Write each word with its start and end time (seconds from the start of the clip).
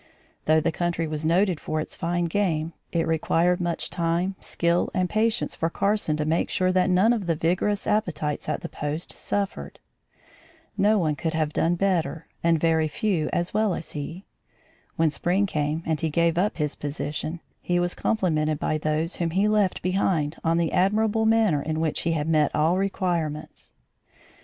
Though 0.45 0.59
the 0.59 0.71
country 0.71 1.05
was 1.07 1.23
noted 1.27 1.59
for 1.59 1.79
its 1.79 1.95
fine 1.95 2.25
game, 2.25 2.73
it 2.91 3.05
required 3.05 3.61
much 3.61 3.91
time, 3.91 4.33
skill 4.41 4.89
and 4.95 5.07
patience 5.07 5.53
for 5.53 5.69
Carson 5.69 6.17
to 6.17 6.25
make 6.25 6.49
sure 6.49 6.71
that 6.71 6.89
none 6.89 7.13
of 7.13 7.27
the 7.27 7.35
vigorous 7.35 7.85
appetites 7.85 8.49
at 8.49 8.61
the 8.61 8.67
post 8.67 9.15
suffered. 9.15 9.77
No 10.75 10.97
one 10.97 11.15
could 11.15 11.33
have 11.35 11.53
done 11.53 11.75
better 11.75 12.25
and 12.43 12.59
very 12.59 12.87
few 12.87 13.29
as 13.31 13.53
well 13.53 13.75
as 13.75 13.91
he. 13.91 14.25
When 14.95 15.11
spring 15.11 15.45
came, 15.45 15.83
and 15.85 16.01
he 16.01 16.09
gave 16.09 16.35
up 16.35 16.57
his 16.57 16.73
position, 16.75 17.39
he 17.61 17.79
was 17.79 17.93
complimented 17.93 18.57
by 18.59 18.79
those 18.79 19.17
whom 19.17 19.29
he 19.29 19.47
left 19.47 19.83
behind 19.83 20.35
on 20.43 20.57
the 20.57 20.71
admirable 20.71 21.27
manner 21.27 21.61
in 21.61 21.79
which 21.79 22.01
he 22.01 22.13
had 22.13 22.27
met 22.27 22.55
all 22.55 22.75
requirements. 22.75 23.73